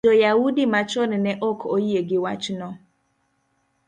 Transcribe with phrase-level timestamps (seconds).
[0.07, 2.69] jo-Yahudi machon ne ok oyie gi wachno.